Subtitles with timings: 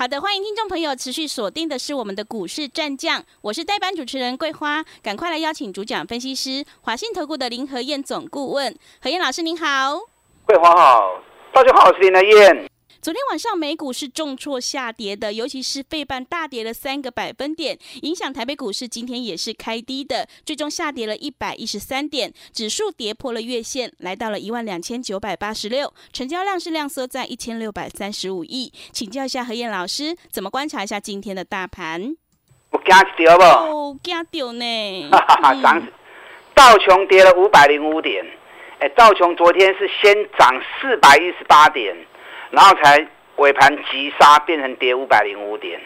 [0.00, 10.00] 好的，欢迎听众朋友持续锁定的是我们的股市战将，我是代班主持人桂花，赶快来邀请主讲分析师华信投顾的林和燕总顾问，何燕老师您好，
[10.46, 11.20] 桂花好，
[11.52, 12.69] 大家好，我是林和燕。
[13.02, 28.70] 昨天晚上美股是重挫下跌的，尤其是费半大跌了三个百分点，影响台北股市今天也是开低的，最终下跌了一百一十三点，指数跌破了月线，来到了一万两千九百八十六，成交量是量缩在一千六百三十五亿。
[28.92, 32.14] 请教一下何燕老师，怎么观察一下今天的大盘？
[32.68, 33.42] 我惊掉不？
[33.44, 35.08] 哦，惊掉呢！
[35.10, 35.82] 哈哈哈，涨，
[36.54, 38.22] 道琼跌了五百零五点，
[38.78, 41.96] 哎，道琼昨天是先涨四百一十八点。
[42.50, 43.06] 然后才
[43.36, 45.80] 尾盘急杀，变成跌五百零五点，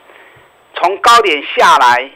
[0.74, 2.10] 从高点下来，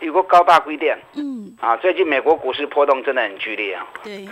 [0.00, 0.98] 有个高大规点。
[1.14, 1.56] 嗯。
[1.60, 3.86] 啊，最近美国股市波动真的很剧烈啊。
[4.02, 4.26] 对。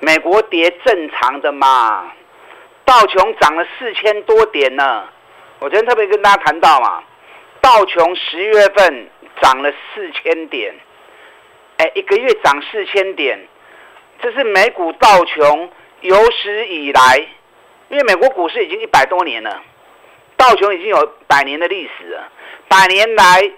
[0.00, 2.12] 美国跌正常的嘛，
[2.84, 5.04] 道琼涨了四千多点呢。
[5.58, 7.02] 我昨天特别跟大家谈到嘛，
[7.60, 9.08] 道琼十月份
[9.40, 10.72] 涨了四千点，
[11.78, 13.40] 哎，一个月涨四千点，
[14.22, 15.68] 这是美股道琼
[16.02, 17.26] 有史以来。
[17.90, 19.62] 因为美国股市已经一百多年了，
[20.36, 22.28] 道琼已经有百年的历史了。
[22.68, 23.52] 百年来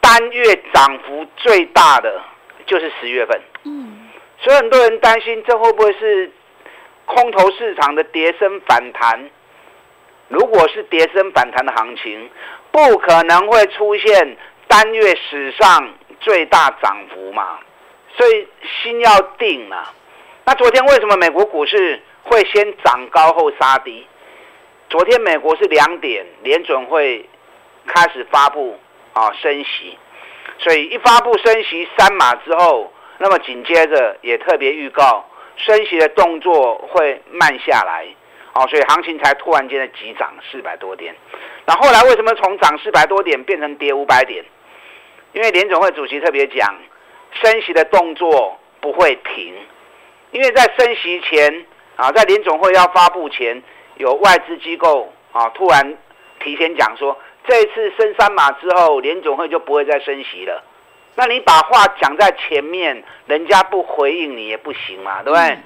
[0.00, 2.20] 单月涨幅最大的
[2.66, 3.40] 就是十月份。
[3.62, 4.08] 嗯，
[4.40, 6.32] 所以很多人担心这会不会是
[7.06, 9.30] 空头市场的跌升反弹？
[10.26, 12.28] 如果是跌升反弹的行情，
[12.72, 14.36] 不可能会出现
[14.66, 17.60] 单月史上最大涨幅嘛？
[18.16, 18.48] 所以
[18.82, 19.92] 心要定了。
[20.44, 22.02] 那昨天为什么美国股市？
[22.22, 24.06] 会先涨高后杀低。
[24.88, 27.28] 昨天美国是两点，联准会
[27.86, 28.78] 开始发布
[29.14, 29.96] 啊升息，
[30.58, 35.24] 所以一发布升息三码之后，那么紧接着也特别预告
[35.56, 38.06] 升息的动作会慢下来，
[38.52, 41.14] 哦，所以行情才突然间的急涨四百多点。
[41.64, 44.44] 那后来为什么从涨四百多点变成跌五百点？
[45.32, 46.76] 因为联总会主席特别讲，
[47.32, 49.54] 升息的动作不会停，
[50.32, 51.66] 因为在升息前。
[51.96, 53.62] 啊，在联总会要发布前，
[53.96, 55.96] 有外资机构啊突然
[56.40, 57.16] 提前讲说，
[57.46, 60.62] 这一次升三码之后，联总会就不会再升息了。
[61.14, 65.58] 那你把话讲在前面，人家不回应你也不行嘛，对不对？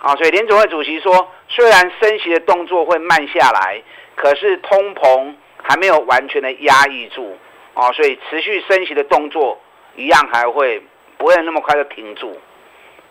[0.00, 3.82] 啊，所以联总会主席说，虽然升息的动作会慢下来，
[4.16, 7.36] 可是通膨还没有完全的压抑住
[7.74, 9.60] 啊，所以持续升息的动作
[9.94, 10.82] 一样还会
[11.18, 12.38] 不会那么快就停住。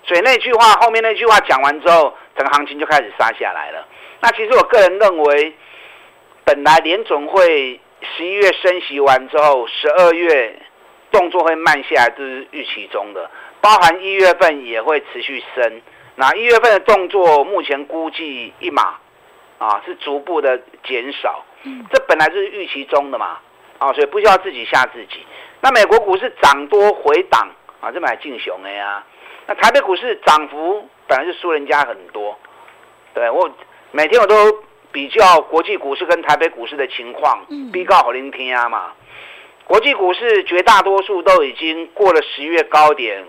[0.06, 3.88] 所以那句话后面那句话讲完之后，整个行情就开始杀下来了。
[4.20, 5.54] 那其实我个人认为，
[6.44, 7.80] 本来联总会
[8.16, 10.60] 十一月升息完之后，十二月
[11.12, 13.30] 动作会慢下来，这是预期中的。
[13.62, 15.82] 包含一月份也会持续升。
[16.16, 18.96] 那一月份的动作目前估计一码
[19.58, 21.46] 啊，是逐步的减少。
[21.90, 23.40] 这本来就是预期中的嘛
[23.78, 25.26] 啊，所以不需要自己吓自己。
[25.62, 27.50] 那美国股市涨多回档
[27.80, 29.02] 啊，这买进熊的呀。
[29.46, 32.40] 那台北股市涨幅本来就输人家很多，
[33.14, 33.50] 对我
[33.92, 34.36] 每天我都
[34.92, 38.94] 比较国际股市跟台北股市的情况，比告好聆听啊嘛。
[39.66, 43.26] 国际股市绝大多数都已经过了十月高点，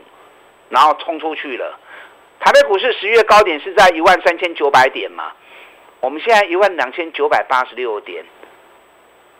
[0.68, 1.78] 然后冲出去了。
[2.38, 5.32] 台北股市十月高点是在一万三千九百点嘛，
[5.98, 8.24] 我们现在一万两千九百八十六点，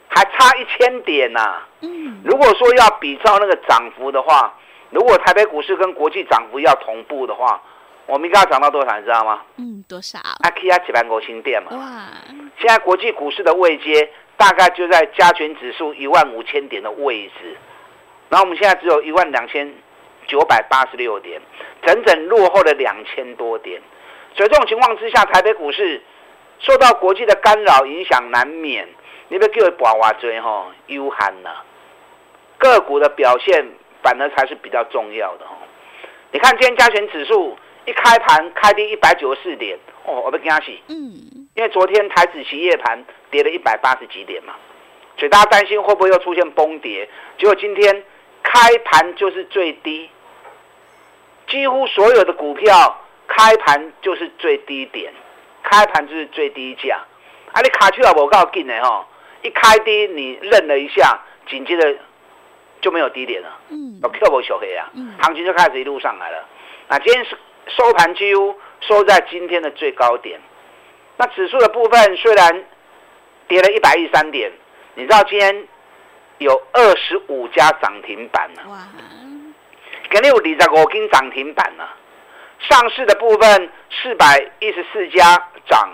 [0.09, 1.63] 还差一千点呐。
[1.83, 4.53] 嗯，如果说要比照那个涨幅的话。
[4.91, 7.61] 如果台北股市跟国际涨幅要同步的话，
[8.07, 8.97] 我们应该涨到多少？
[8.99, 9.43] 你知道吗？
[9.57, 10.19] 嗯，多少？
[10.43, 11.71] 阿 K 亚几万国新店嘛。
[11.73, 12.05] 哇！
[12.59, 17.57] 现在国际股市的位阶大概就在加权指数一万五千点的位置，
[18.29, 19.75] 然后我们现在只有一万两千
[20.27, 21.41] 九百八十六点，
[21.83, 23.81] 整整落后了两千多点。
[24.37, 26.03] 所以这种情况之下，台北股市
[26.61, 28.87] 受到国际的干扰影响难免。
[29.29, 31.51] 你别叫我把话追吼，悠寒呐。
[32.59, 33.67] 个股的表现。
[34.05, 35.57] 反而才是比较重要的哦。
[36.31, 40.81] 你看今天加权指数一开盘开低一百九十四点哦，我不跟他洗。
[40.89, 41.49] 嗯。
[41.57, 44.55] 因为昨天台子期夜盘跌了一百八十几点嘛，
[45.17, 47.09] 所以大家担心会不会又出现崩跌？
[47.39, 48.03] 结果今天
[48.43, 50.11] 开盘就是最低，
[51.47, 55.13] 几乎所有的股票开盘就是最低点，
[55.63, 57.01] 开盘就是最低价。
[57.53, 59.07] 啊，你卡去了我告诉你呢哈，
[59.43, 61.97] 一开低你愣了一下，紧接着。
[62.85, 63.99] 就没有低点了，嗯。
[64.03, 64.91] 有 Q 不小黑啊。
[64.93, 66.47] 嗯，行情就开始一路上来了。
[66.89, 67.37] 那今天是
[67.69, 70.39] 收盘几乎收在今天的最高点。
[71.17, 72.65] 那指数的部分虽然
[73.49, 74.53] 跌了一百一三点，
[74.95, 75.67] 你知道今天
[76.39, 78.79] 有二十五家涨停板呢、哇，
[80.11, 81.89] 肯定有二十五根涨停板呢、
[82.59, 85.23] 上市的部分四百一十四家
[85.67, 85.89] 涨，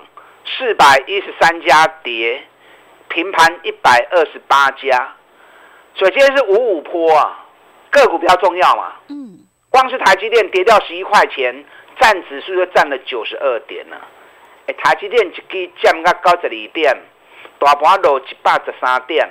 [0.44, 2.43] 四百一十三家跌，
[3.08, 5.14] 平盘一百二十八家，
[6.00, 7.44] 所以今天是五五坡啊，
[7.91, 8.94] 个股比较重要嘛。
[9.08, 9.38] 嗯
[9.69, 11.62] 光是台积电跌掉十一块钱，
[12.00, 14.00] 占指数就占了九十二点了。
[14.67, 16.97] 哎，台积电一支降到九十二点，
[17.58, 19.29] 大盘落一百十三点，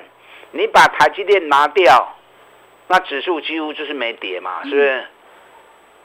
[0.52, 2.16] 你把台积电拿掉，
[2.88, 5.06] 那指数几乎就是没跌嘛，是不是？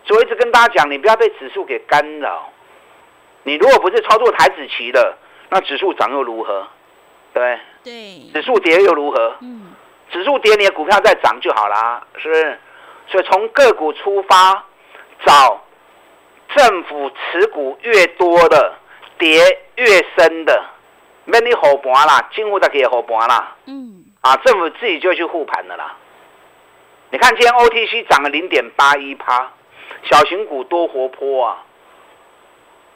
[0.06, 2.50] 所以我一直跟大家讲，你不要被指数给干扰。
[3.42, 5.16] 你如果不是操作台子期的，
[5.50, 6.66] 那指数涨又如何？
[7.34, 7.60] 对？
[7.84, 7.92] 对，
[8.32, 9.36] 指数跌又如何？
[9.42, 9.74] 嗯
[10.14, 12.58] 指数跌，你的股票再涨就好啦，是不是？
[13.08, 14.64] 所以从个股出发，
[15.26, 15.60] 找
[16.54, 18.74] 政府持股越多的、
[19.18, 19.40] 跌
[19.74, 19.84] 越
[20.16, 20.64] 深的，
[21.24, 23.56] 免你护盘啦，政府才可以护盘啦。
[23.66, 25.96] 嗯啊，政府自己就去护盘的啦。
[27.10, 29.50] 你看今天 OTC 涨了零点八一趴，
[30.04, 31.58] 小型股多活泼啊。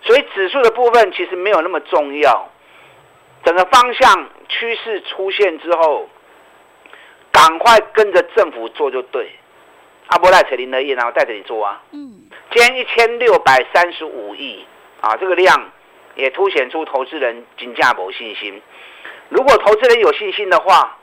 [0.02, 2.48] 所以指数的部分其实没有那么重要，
[3.44, 6.08] 整个方向趋势出现之后，
[7.38, 9.30] 赶快跟着政府做就对。
[10.08, 11.80] 阿波赖扯林的业，然后带着你做啊。
[11.92, 14.66] 嗯今天一千六百三十五亿
[15.00, 15.70] 啊，这个量
[16.16, 18.60] 也凸显出投资人金价没信心。
[19.28, 20.96] 如果投资人有信心的话，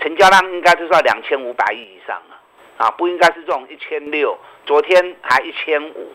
[0.00, 2.34] 成交量应该就是要两千五百亿以上啊，
[2.78, 4.36] 啊，不应该是这种一千六，
[4.66, 6.12] 昨天还一千五，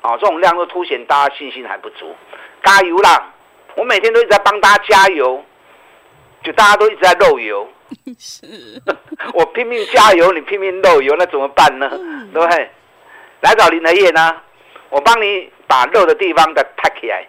[0.00, 2.16] 啊，这种量都凸显大家信心还不足。
[2.64, 3.32] 加油啦！
[3.76, 5.44] 我每天都一直在帮大家加油，
[6.42, 7.68] 就大家都一直在漏油，
[8.18, 8.46] 是，
[9.34, 11.88] 我拼命加油，你拼命漏油，那怎么办呢？
[11.92, 12.70] 嗯对不对？
[13.40, 14.40] 来找林德业呢，
[14.90, 17.26] 我帮你把漏的地方再拍起来，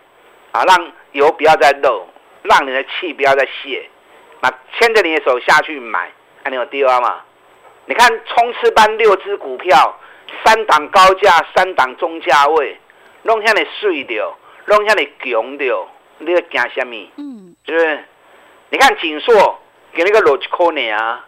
[0.51, 2.07] 啊，让油不要再漏，
[2.43, 3.89] 让你的气不要再泄，
[4.41, 6.11] 那牵着你的手下去买，
[6.43, 7.21] 看你有第二嘛？
[7.85, 9.97] 你看冲刺班六只股票，
[10.45, 12.77] 三档高价，三档中价位，
[13.23, 15.87] 弄下你碎掉，弄下你强掉，
[16.19, 16.95] 你要惊什么？
[17.17, 18.03] 嗯是不是？
[18.71, 19.59] 你看锦硕
[19.93, 21.27] 给那个逻辑扣你啊，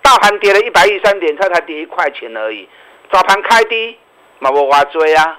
[0.00, 2.66] 大盘跌了一百一三点，它才跌一块钱而已。
[3.12, 3.98] 早盘开低，
[4.38, 5.38] 嘛无话追啊，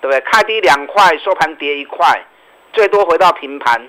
[0.00, 0.20] 对不对？
[0.22, 2.24] 开低两块，收盘跌一块，
[2.72, 3.86] 最多回到平盘。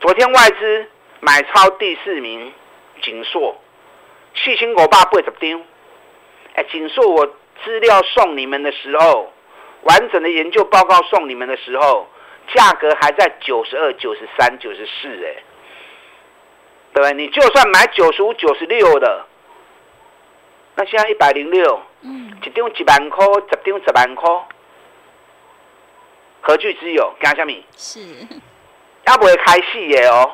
[0.00, 0.86] 昨天外资
[1.20, 2.52] 买超第四名，
[3.00, 3.56] 锦硕，
[4.34, 5.62] 四千五百八十张。
[6.54, 7.24] 哎，锦硕，我
[7.64, 9.32] 资料送你们的时候，
[9.82, 12.08] 完整的研究报告送你们的时候，
[12.54, 15.42] 价格还在九十二、九十三、九十四，哎，
[16.94, 17.12] 对不对？
[17.14, 19.26] 你就算买九十五、九十六的，
[20.74, 24.30] 那现在一百零六，嗯一张一万块，十张十万块，
[26.40, 27.14] 何惧之有？
[27.20, 27.52] 干什么？
[27.76, 28.00] 是，
[29.06, 30.30] 要不会开戏耶哦。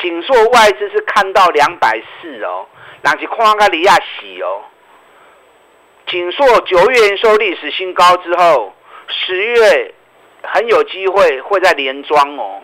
[0.00, 2.66] 锦硕外资是看到两百四哦，
[3.02, 4.62] 人是看个利亚喜哦。
[6.06, 8.72] 锦硕九月营收历史新高之后，
[9.08, 9.94] 十月
[10.52, 12.62] 很有机会会在连庄哦，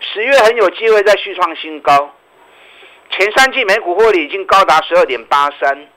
[0.00, 2.14] 十月很有机会再续创新高。
[3.10, 5.88] 前三季每股获利已经高达十二点八三，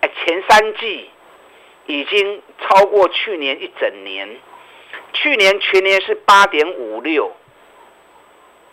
[0.00, 1.10] 哎，前三季
[1.86, 4.36] 已经超过去年一整年，
[5.12, 7.32] 去年全年是八点五六，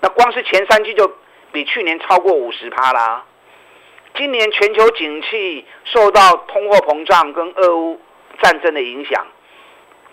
[0.02, 1.12] 那光是前三季就
[1.52, 3.26] 比去年超过五十趴啦。
[4.16, 8.00] 今年全球景气受到通货膨胀跟俄乌
[8.42, 9.26] 战争的影响，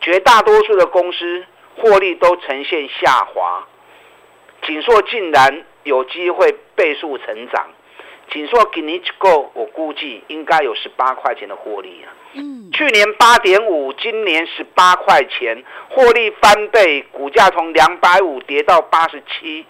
[0.02, 3.66] 绝大多数的公司获利都呈现下滑。
[4.66, 7.70] 锦硕竟然有机会倍数成长，
[8.30, 12.12] 锦硕今年一个我估计应该有十八块钱的获利啊。
[12.34, 19.66] 嗯去年八点五，今年十八块钱，获利翻倍，股价从两百五跌到八十七。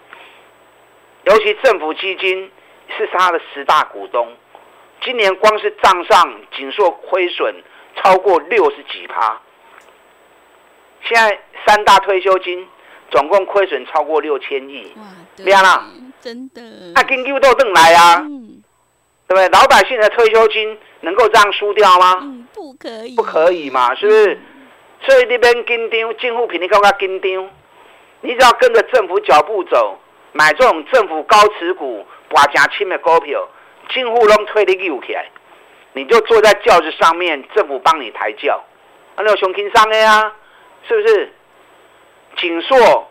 [1.25, 2.49] 尤其政府基金
[2.97, 4.35] 是他的十大股东，
[5.01, 7.55] 今年光是账上锦硕亏损
[7.97, 9.41] 超过六十几趴。
[11.05, 12.67] 现在三大退休金
[13.11, 15.03] 总共亏损超过六千亿，哇，
[15.37, 15.85] 亮啦，
[16.21, 16.61] 真的，
[16.95, 18.63] 那研究都等来啊，嗯
[19.27, 19.47] 对不对？
[19.49, 22.19] 老百姓的退休金能够这样输掉吗？
[22.21, 24.39] 嗯，不可以，不可以嘛，是不是？
[25.05, 27.49] 所以你免紧张，政府比你更加紧张。
[28.21, 29.99] 你只要跟着政府脚步走，
[30.31, 33.45] 买这种政府高持股、拔加轻的股票，
[33.89, 35.29] 政府拢推你扭起来，
[35.93, 38.63] 你就坐在轿子上面，政府帮你抬轿，
[39.17, 40.31] 那有熊轻商的呀，
[40.87, 41.31] 是不是？
[42.37, 43.09] 锦硕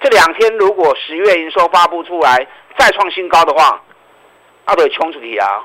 [0.00, 2.46] 这两天如果十月营收发布出来
[2.78, 3.82] 再创新高的话，
[4.64, 5.64] 啊，都冲出去啊！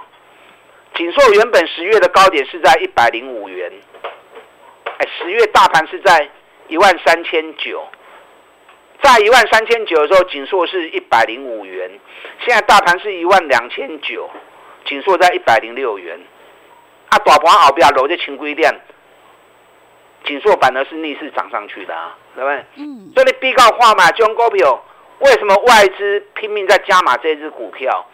[0.96, 3.72] 锦硕原本十月的高点是在一百零五元，
[4.98, 6.28] 哎，十月大盘是在
[6.68, 7.88] 一万三千九，
[9.02, 11.92] 在一万三千九的时候，锦硕是一百零五元，
[12.46, 14.30] 现在大盘是一万两千九，
[14.86, 16.20] 锦硕在一百零六元，
[17.10, 18.74] 啊，大盘后边楼这轻规量，
[20.26, 22.66] 锦硕反而是逆势涨上去的啊，对不对？
[22.76, 23.12] 嗯。
[23.14, 24.84] 所以你比较话嘛，中股票
[25.20, 28.06] 为什么外资拼命在加码这支股票？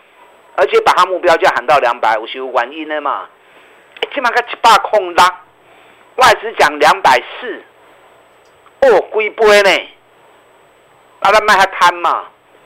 [0.58, 3.30] 而且把它目标价喊到两百五十五万亿呢嘛，
[4.13, 5.25] 起码个一百空拉，
[6.18, 7.63] 外资讲两百四，
[8.82, 9.89] 哦，龟杯呢，
[11.22, 12.25] 把它卖他摊嘛，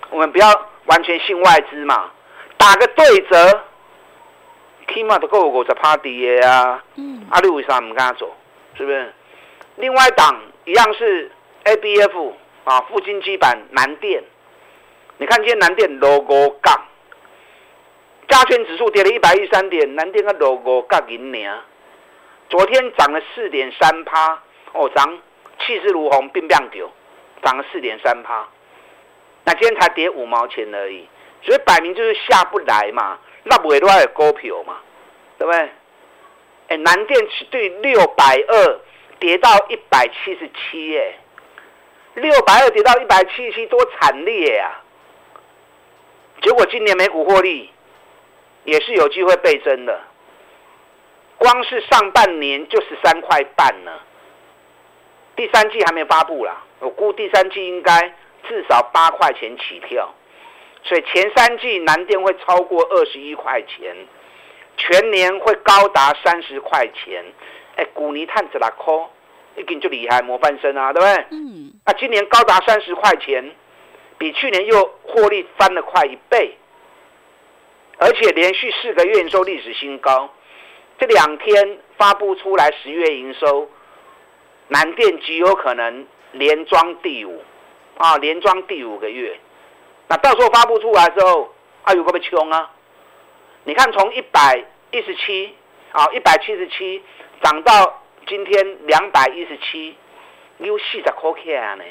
[0.09, 0.47] 我们不要
[0.85, 2.11] 完全信外资嘛，
[2.57, 3.63] 打个对折，
[4.91, 8.35] 起码都够五十趴跌啊，嗯，阿里为啥唔跟他走？
[8.75, 9.13] 是不是？
[9.75, 11.31] 另外一档一样是
[11.63, 14.23] A B F 啊，富金基板南电，
[15.17, 16.85] 你看今天南电 logo 杠。
[18.27, 21.61] 加权指数跌了一百一十三点，南电个 logo 杠银呢？
[22.49, 24.41] 昨天涨了四点三趴，
[24.73, 25.19] 哦，涨
[25.59, 26.91] 气势如虹，并亮九，
[27.43, 28.47] 涨了四点三趴。
[29.43, 31.07] 那今天才跌五毛钱而已，
[31.43, 34.77] 所以摆明就是下不来嘛，那不会都要股票嘛，
[35.37, 35.69] 对不对？
[36.69, 38.79] 哎，南电对六百二
[39.19, 41.13] 跌到一百七十七，哎，
[42.15, 44.81] 六百二跌到一百七十七，多惨烈呀！
[46.41, 47.71] 结果今年美股获利。
[48.67, 50.01] 也是有机会倍增的，
[51.37, 53.91] 光是上半年就十三块半呢。
[55.35, 58.11] 第三季还没发布啦，我估第三季应该
[58.49, 60.11] 至少八块钱起跳，
[60.81, 63.95] 所以前三季南电会超过二十一块钱，
[64.77, 67.23] 全年会高达三十块钱。
[67.75, 69.09] 哎，古尼探子啦，科
[69.55, 71.25] 一定就厉害，模范生啊，对不对？
[71.31, 71.73] 嗯。
[71.85, 73.51] 那今年高达三十块钱，
[74.17, 76.57] 比去年又获利翻了快一倍。
[77.97, 80.29] 而且连续四个月营收历史新高，
[80.99, 83.69] 这两天发布出来十月营收，
[84.67, 87.41] 南电极有可能连装第五，
[87.97, 89.39] 啊，连装第五个月。
[90.07, 91.53] 那到时候发布出来之后，
[91.83, 92.69] 啊，有个被穷啊？
[93.63, 95.55] 你看从一百一十七，
[95.93, 97.01] 啊，一百七十七
[97.45, 99.95] 涨到今天两百一十七，
[100.57, 101.83] 有四十块钱呢，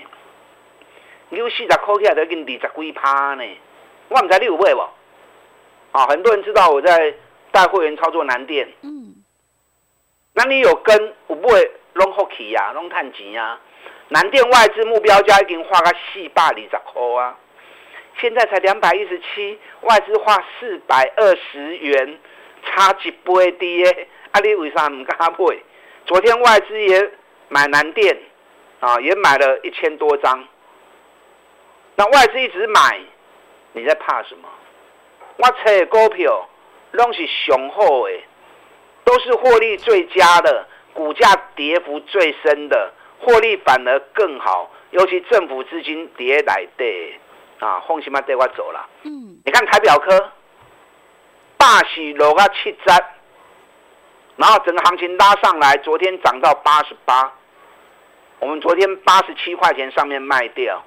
[1.30, 3.44] 有四十块钱都已经二十几趴呢，
[4.08, 4.90] 我唔知你有买无？
[5.92, 7.14] 啊，很多人知道我在
[7.52, 8.68] 带会员操作南电。
[8.82, 9.14] 嗯，
[10.32, 13.61] 那你有跟我不会弄好起呀，拢趁钱呀？
[14.08, 17.38] 南电外资目标价已经花个四百二十块啊，
[18.20, 22.18] 现在才两百一十七，外资花四百二十元，
[22.64, 24.08] 差一倍的耶！
[24.34, 25.36] 啊，你为啥唔敢买？
[26.06, 27.08] 昨天外资也
[27.48, 28.18] 买南电，
[28.80, 30.44] 啊，也买了一千多张。
[31.94, 33.00] 那外资一直买，
[33.74, 34.48] 你在怕什么？
[35.36, 36.48] 我的股票
[36.90, 38.12] 拢是雄厚的，
[39.04, 44.68] 都是获利最佳的，股价跌幅最深的，获利反而更好。
[44.90, 47.20] 尤其政府资金跌来的
[47.60, 48.84] 啊，放心嘛，带我走了。
[49.04, 50.32] 嗯，你看台表科，
[51.56, 52.92] 大喜落个七折，
[54.36, 57.32] 然后整个行情拉上来，昨天涨到八十八，
[58.40, 60.82] 我们昨天八十七块钱上面卖掉。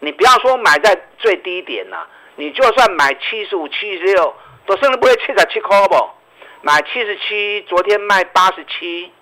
[0.00, 2.06] 你不要说买在最低点呐。
[2.34, 5.94] 你就算买七十五、七十六，都甚至不会七十七块不？
[6.62, 9.12] 买七十七，昨天卖八十七，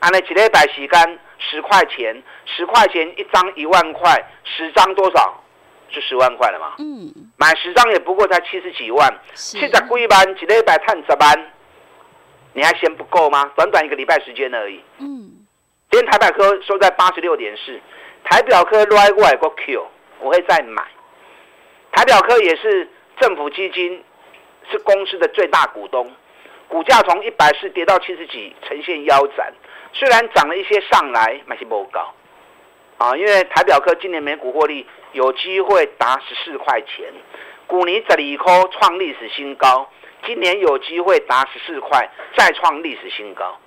[0.00, 5.42] 按那几类百洗干十块钱，十块钱一张一万块，十张多少？
[5.90, 6.74] 是十万块了嘛？
[6.78, 7.10] 嗯。
[7.36, 11.52] 买十张也不过才七十几万，七十几万几类百探十万，
[12.54, 13.50] 你还嫌不够吗？
[13.56, 14.80] 短短一个礼拜时间而已。
[14.98, 15.30] 嗯。
[15.90, 17.78] 今天台表科收在八十六点四，
[18.24, 19.86] 台表科来过来个 Q，
[20.20, 20.82] 我会再买。
[21.92, 22.88] 台表科也是
[23.20, 24.02] 政府基金，
[24.70, 26.10] 是公司的最大股东，
[26.68, 29.52] 股价从一百四跌到七十几，呈现腰斩。
[29.92, 32.14] 虽然涨了一些上来，买些不高
[32.96, 37.12] 啊，因为台表科今年每股获利有机会达十四块钱，
[37.66, 39.90] 股尼十里科创历史新高，
[40.26, 43.58] 今年有机会达十四块，再创历史新高。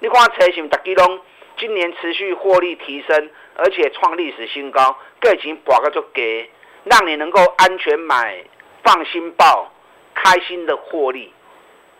[0.00, 1.20] 你看车型大基隆
[1.56, 6.50] 今年持续获利提升，而且创历史新高，个钱博个足低。
[6.84, 8.44] 让你能够安全买、
[8.82, 9.72] 放心报、
[10.14, 11.32] 开心的获利，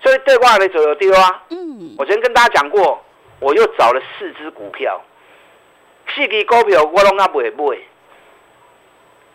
[0.03, 1.43] 所以对挂的走有丢啊。
[1.49, 3.03] 嗯，我曾跟大家讲过，
[3.41, 5.01] 我又找了四只股票，
[6.15, 7.79] 四支股票我拢阿不会买，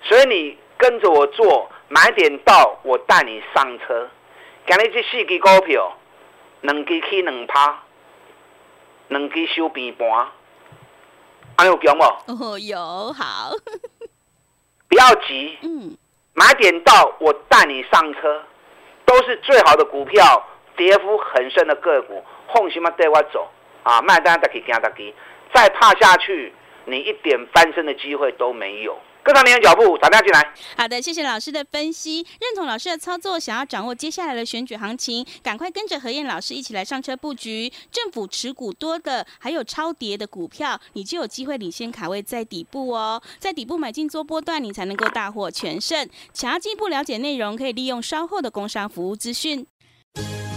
[0.04, 4.08] 所以你跟着我做，买点到我带你上车。
[4.72, 5.98] 今日这四支股票，
[6.62, 7.80] 两支起两趴，
[9.08, 10.28] 两支收平盘，
[11.58, 12.04] 还有强不？
[12.04, 12.78] 哦，有
[13.12, 13.50] 好。
[14.88, 15.98] 不要急，嗯，
[16.34, 18.44] 买点到我带你上车，
[19.06, 20.48] 都是最好的股票，
[20.78, 22.24] 跌幅很深的个股，
[22.54, 23.50] 放心嘛带我走
[23.82, 24.00] 啊！
[24.04, 25.12] 卖单再去加大给，
[25.52, 26.54] 再怕下去，
[26.86, 28.96] 你一点翻身的机会都没有。
[29.30, 30.54] 跟上您的脚步，打电话进来。
[30.76, 46.10] 好的，谢谢老师的分析，认同老师的操作，想要掌握接下来的选举行情，赶快跟着何燕老师一起来上车布局政府持股多的，还有超跌的股票，你就有机会领先卡位在底部哦，在底部买进做波段，你才能够大获全胜。
[46.34, 49.68] 想要进一步了解内容，可以利用稍后的工商服务资讯。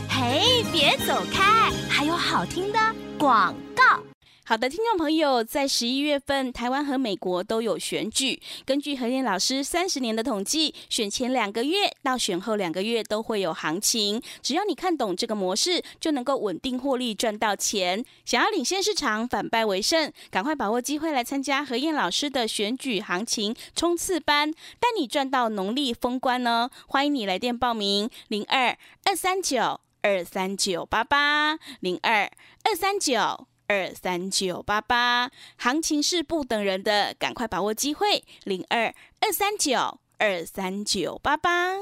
[0.08, 2.78] 嘿，别走开，还有好听的
[3.18, 4.11] 广告。
[4.44, 8.42] 好的，听众朋友，在十一月份，台湾和美国都有选举。
[8.66, 14.20] 根据何燕老师三十年的统计，选前两个月到选后两个月都会有行情。
[14.42, 18.04] 只要你看懂这个模式，就能够稳定获利，赚到钱。
[18.24, 26.68] 想要领先市场，反败为胜，赶快把握机会来参加何燕老师的选举行情冲刺班，带你赚到农历封关哦！
[26.88, 32.28] 欢迎你来电报名：零二二三九二三九八八零二
[32.64, 33.46] 二三九。
[33.72, 38.22] 二三九八八，行情是不等人的，赶快把握机会。
[38.44, 41.76] 零二二三九二三九八八，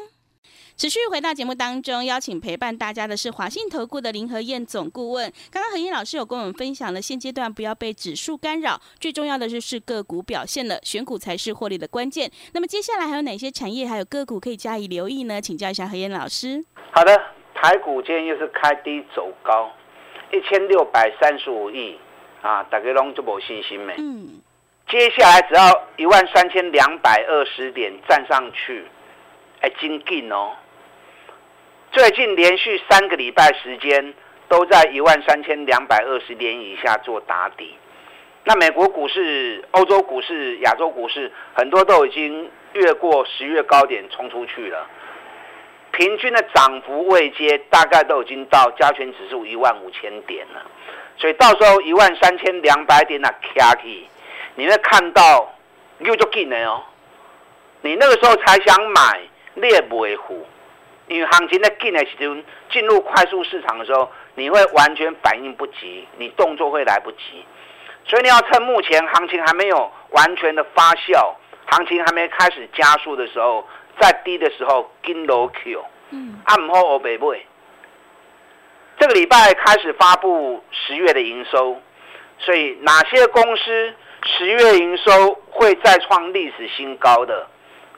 [0.76, 5.32] 持续回到节目当中，邀请陪伴大家的是华信投顾的林和燕总顾问。
[5.50, 12.30] 刚刚何燕老师有跟我们分享了，现阶段不要被指数干扰，最重要的就是个股表现了，选股才是获利的关键。
[12.52, 15.40] 那么接下来还有哪些产业还有个股可以加以留意呢？
[15.40, 16.64] 请教一下何燕老师。
[16.92, 17.20] 好的，
[17.52, 19.68] 台股今天又是开低走高。
[20.30, 21.98] 一千六百三十五亿
[22.42, 23.94] 啊，大家拢就无信心没。
[23.98, 24.40] 嗯。
[24.88, 28.84] 接下来只要一万三千两百二十点站上去，
[29.60, 30.52] 哎，精进哦。
[31.92, 34.14] 最近连续三个礼拜时间
[34.48, 37.74] 都在一万三千两百二十点以下做打底。
[38.44, 44.86] 那美国股市、欧洲股市、亚洲股市很多都已经越过十月高点冲出去了。
[45.92, 50.62] 平均的涨幅未接，大概都已经到加权指数一万五千点了，
[51.18, 54.06] 所以到时候一万三千两百点那卡起，
[54.54, 55.52] 你会看到
[55.98, 56.82] 又就进了哦。
[57.82, 59.20] 你那个时候才想买，
[59.54, 60.46] 你也不会虎，
[61.08, 62.36] 因为行情在进的时候，
[62.70, 67.44] 进入快速市场的时候，你会完全反应不及，你动作会来不及，
[68.06, 71.34] 所以你要趁目前行情还没有完全的发酵，
[71.66, 73.66] 行情还没开始加速的时候。
[73.98, 77.46] 在低的时候跟楼 Q，嗯，暗后欧北贝。
[78.98, 81.80] 这个礼拜开始发布十月的营收，
[82.38, 87.24] 所以哪些公司十月营收会再创历史新高？
[87.24, 87.48] 的，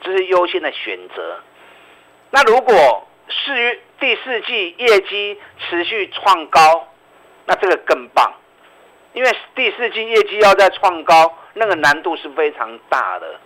[0.00, 1.40] 这是优先的选择。
[2.30, 6.88] 那如果四月第四季业绩持续创高，
[7.46, 8.32] 那这个更棒，
[9.12, 13.40] 因为第四季业绩要再创高，那个难度是非常大的。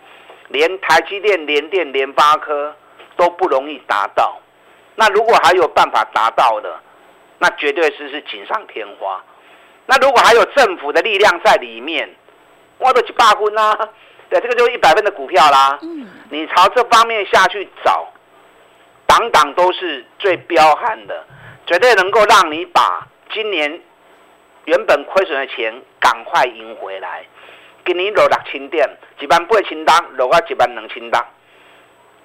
[0.48, 2.74] 连台积电、联电、联发科
[3.16, 4.38] 都不容易达到，
[4.94, 6.80] 那如果还有办法达到的，
[7.38, 9.22] 那绝对是是锦上添花。
[9.86, 12.08] 那如果还有政府的力量在里面，
[12.78, 13.76] 我，都几百分啦！
[14.28, 15.78] 对，这个就是一百分的股票啦。
[15.82, 18.06] 嗯，你朝这方面下去找，
[19.06, 21.24] 档档都是最彪悍的，
[21.66, 23.80] 绝对能够让你把今年
[24.64, 27.24] 原本亏损的钱赶快赢回来。
[27.86, 28.86] 今年落六千点，
[29.20, 31.24] 一万八千单，落啊一万两千单，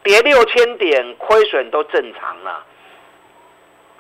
[0.04, 2.66] 跌六千点，亏损都正常了。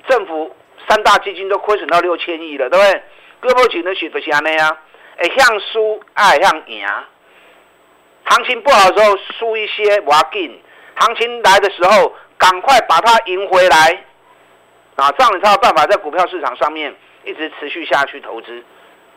[0.08, 0.56] 政府
[0.89, 3.04] 三大基金都亏损到六千亿了，对不对？
[3.39, 4.76] 各部只能选择是安尼啊，
[5.17, 6.88] 会向输爱向赢。
[8.24, 10.60] 行情不好的时候输一些不要紧，
[10.95, 14.04] 行情来的时候赶快把它赢回来
[14.95, 15.12] 啊！
[15.12, 18.63] 这样你才有办法在股票市场上面一直持续下去投资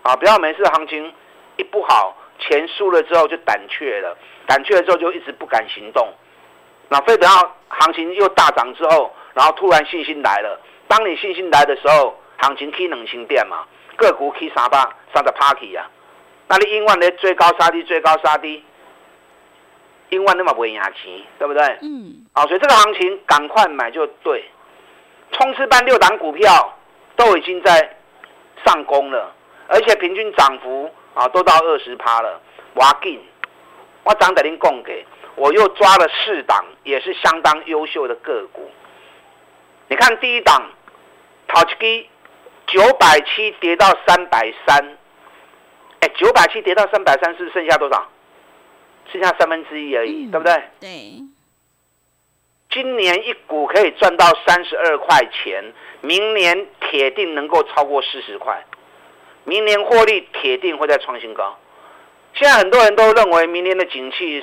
[0.03, 0.15] 啊！
[0.17, 1.13] 不要每次行情
[1.57, 2.17] 一不好。
[2.39, 4.17] 钱输了之后就胆怯了，
[4.47, 6.13] 胆怯了之后就一直不敢行动，
[6.89, 10.61] 那非等到行情又大涨之后，然后突然信心来了。
[10.87, 13.65] 当你信心来的时候，行情起两千点嘛，
[13.97, 14.79] 个股起三百
[15.15, 15.89] 三十 party 啊，
[16.49, 18.63] 那你英万的最高杀低，最高杀低，
[20.11, 21.63] 英万那么不会赢钱，对不对？
[21.83, 22.27] 嗯。
[22.35, 24.45] 啊，所以这个行情赶快买就对。
[25.33, 26.77] 冲刺班六档股票
[27.17, 27.97] 都已经在
[28.65, 29.33] 上攻了，
[29.69, 30.91] 而且平均涨幅。
[31.15, 32.41] 啊，都到二十趴了，
[32.75, 33.21] 挖进，
[34.03, 38.71] 我张德林供给，我又抓了四档，也是相当优秀的个股。
[39.89, 40.71] 你看第一档，
[41.47, 42.11] 淘气机
[42.67, 44.99] 九百七跌到三百三，
[46.01, 48.09] 哎，九百七跌到三百三是剩下多少？
[49.13, 50.63] 剩下三分之一而已，对不对？
[50.81, 50.91] 对。
[52.71, 55.63] 今年一股可以赚到三十二块钱，
[56.01, 58.65] 明年铁定能够超过四十块。
[59.45, 61.59] 明年获利铁定会再创新高。
[62.35, 64.43] 现在很多人都认为明年的景气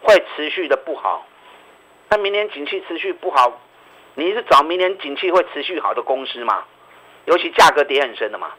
[0.00, 1.26] 会持续的不好。
[2.10, 3.60] 那明年景气持续不好，
[4.14, 6.64] 你是找明年景气会持续好的公司嘛？
[7.26, 8.52] 尤其价格跌很深的嘛。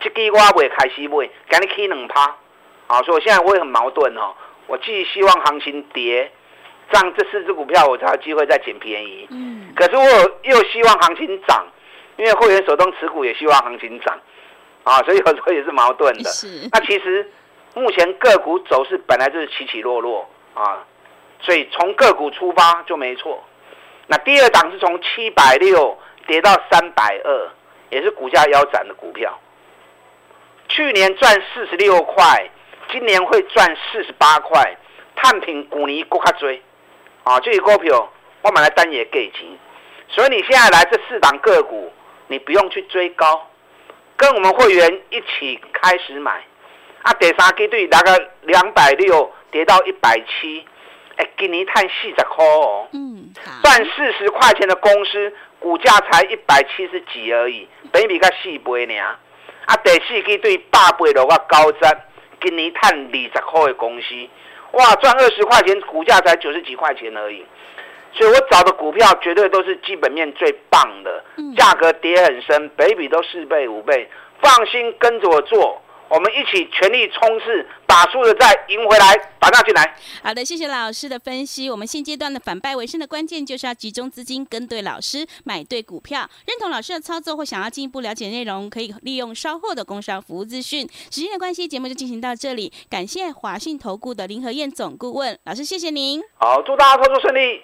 [0.00, 2.36] 这个我未开始买，赶紧起两趴，
[2.86, 4.34] 啊，所以我现在我也很矛盾哦。
[4.68, 6.30] 我既希望行情跌，
[6.92, 9.26] 这样这四只股票我才有机会再捡便宜。
[9.30, 9.72] 嗯。
[9.74, 11.66] 可是我又希望行情涨，
[12.16, 14.16] 因为会员手中持股也希望行情涨，
[14.84, 16.30] 啊，所以有时候也是矛盾的。
[16.30, 16.68] 是。
[16.72, 17.30] 那其实
[17.74, 20.84] 目前个股走势本来就是起起落落啊，
[21.40, 23.42] 所以从个股出发就没错。
[24.06, 27.50] 那第二档是从七百六跌到三百二，
[27.90, 29.38] 也是股价腰斩的股票。
[30.68, 32.50] 去年赚四十六块，
[32.90, 34.76] 今年会赚四十八块，
[35.14, 36.62] 探品股尼过卡追，
[37.24, 38.10] 啊，这些股票
[38.42, 39.46] 我买来单也给钱，
[40.08, 41.92] 所以你现在来这四档个股，
[42.26, 43.46] 你不用去追高，
[44.22, 46.30] 跟我们会员一起开始买，
[47.02, 50.64] 啊，第三季对那个两百六跌到一百七。
[51.16, 53.32] 哎，给你探四十块哦，嗯，
[53.64, 58.94] 赚四十块钱的公司，股价才一百七十几而已，比比较四倍呢。
[59.66, 61.92] 啊，第四季对八倍的话高瞻，
[62.40, 64.14] 给你探二十块的公司，
[64.70, 67.44] 哇，赚二十块钱，股价才九十几块钱而已。
[68.14, 71.24] 所以我找的股票绝对都是基本面最棒的，
[71.62, 74.10] 价格跌很深，比比都四倍五倍，
[74.42, 75.80] 放心跟着我做。
[76.08, 79.96] 我们一起全力冲刺，把输的再赢回来，打仗进来。
[80.24, 81.70] 好的，谢谢老师的分析。
[81.70, 86.28] 我们现阶段的反败为胜的关键，就是要集中资金，跟对老师，买对股票。
[86.46, 90.86] 认同老师的操作或想要进一步了解内容，可以利用稍后的工商服务资讯。
[91.12, 92.72] 时间的关系，节目就进行到这里。
[92.90, 96.20] 感谢华信投顾的林和燕总顾问老师，谢谢您。
[96.34, 97.62] 好，祝大家操作顺利。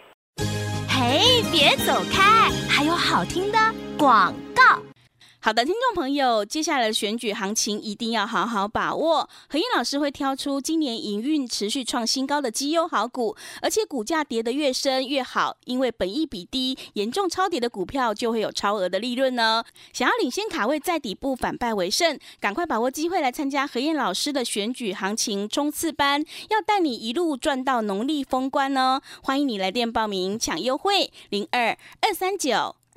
[0.89, 3.59] 嘿，别走开，还有好听的
[3.99, 4.81] 广告。
[5.41, 9.29] 好的，听众朋友，接下来的选举行情一定要好好把握。
[9.49, 19.65] 何燕老师会挑出今年营运持续创新高的绩优好股，而且股价跌得越深越好，因为本益比低、严重超跌的股票就会有超额的利润呢。
[19.93, 29.01] 想要领先卡位在底部反败为胜，赶快把握机会来参加何燕老师的选举行情冲刺班，要带你一路赚到农历封关呢。
[29.23, 32.77] 欢迎你来电报名抢优惠，零二二三九